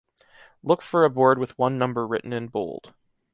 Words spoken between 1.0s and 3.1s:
a board with one number written in bold.